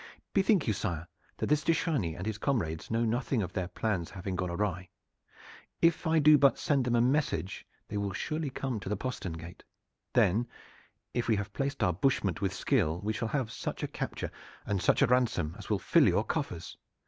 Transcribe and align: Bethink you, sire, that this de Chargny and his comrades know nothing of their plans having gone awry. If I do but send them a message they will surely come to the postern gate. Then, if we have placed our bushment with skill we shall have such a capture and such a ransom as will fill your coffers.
Bethink 0.33 0.65
you, 0.65 0.73
sire, 0.73 1.07
that 1.37 1.45
this 1.45 1.63
de 1.63 1.75
Chargny 1.75 2.15
and 2.15 2.25
his 2.25 2.39
comrades 2.39 2.89
know 2.89 3.05
nothing 3.05 3.43
of 3.43 3.53
their 3.53 3.67
plans 3.67 4.09
having 4.09 4.35
gone 4.35 4.49
awry. 4.49 4.89
If 5.79 6.07
I 6.07 6.17
do 6.17 6.39
but 6.39 6.57
send 6.57 6.85
them 6.85 6.95
a 6.95 7.01
message 7.01 7.67
they 7.87 7.97
will 7.97 8.11
surely 8.11 8.49
come 8.49 8.79
to 8.79 8.89
the 8.89 8.97
postern 8.97 9.33
gate. 9.33 9.63
Then, 10.13 10.47
if 11.13 11.27
we 11.27 11.35
have 11.35 11.53
placed 11.53 11.83
our 11.83 11.93
bushment 11.93 12.41
with 12.41 12.51
skill 12.51 12.99
we 13.01 13.13
shall 13.13 13.27
have 13.27 13.51
such 13.51 13.83
a 13.83 13.87
capture 13.87 14.31
and 14.65 14.81
such 14.81 15.03
a 15.03 15.05
ransom 15.05 15.53
as 15.59 15.69
will 15.69 15.77
fill 15.77 16.07
your 16.07 16.23
coffers. 16.23 16.77